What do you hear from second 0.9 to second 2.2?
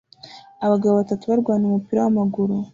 batatu barwanira umupira